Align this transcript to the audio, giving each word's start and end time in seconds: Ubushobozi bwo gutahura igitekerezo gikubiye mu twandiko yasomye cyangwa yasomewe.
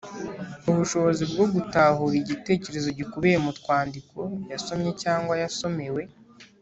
Ubushobozi 0.69 1.23
bwo 1.31 1.45
gutahura 1.53 2.15
igitekerezo 2.21 2.89
gikubiye 2.99 3.37
mu 3.45 3.51
twandiko 3.59 4.19
yasomye 4.51 4.91
cyangwa 5.03 5.33
yasomewe. 5.43 6.01